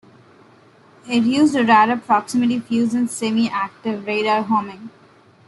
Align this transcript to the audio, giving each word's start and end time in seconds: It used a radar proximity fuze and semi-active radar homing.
It 1.07 1.25
used 1.25 1.53
a 1.53 1.59
radar 1.59 1.95
proximity 1.95 2.59
fuze 2.59 2.95
and 2.95 3.07
semi-active 3.07 4.07
radar 4.07 4.41
homing. 4.41 4.89